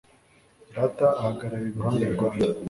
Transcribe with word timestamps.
Data 0.75 1.05
ahagarara 1.19 1.65
iruhande 1.71 2.05
rwanjye 2.13 2.49